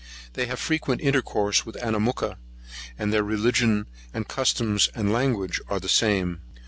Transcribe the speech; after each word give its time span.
They 0.33 0.47
have 0.47 0.59
frequent 0.59 1.01
intercourse 1.01 1.63
with 1.63 1.75
Anamooka, 1.77 2.37
and 2.97 3.13
their 3.13 3.21
religion, 3.21 3.85
customs, 4.27 4.89
and 4.95 5.13
language, 5.13 5.61
are 5.67 5.79
the 5.79 5.89
same. 5.89 6.41